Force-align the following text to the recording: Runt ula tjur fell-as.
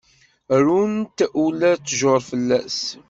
Runt 0.65 1.17
ula 1.45 1.71
tjur 1.87 2.19
fell-as. 2.29 2.79